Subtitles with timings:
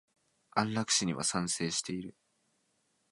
[0.53, 2.15] 安楽死には賛成している。